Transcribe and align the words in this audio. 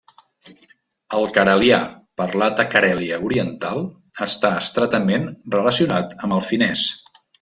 El 1.17 1.27
carelià, 1.35 1.77
parlat 2.21 2.61
a 2.63 2.65
Carèlia 2.75 3.19
oriental, 3.27 3.85
està 4.27 4.51
estretament 4.65 5.29
relacionat 5.57 6.17
amb 6.27 6.39
el 6.41 6.43
finès. 6.49 6.87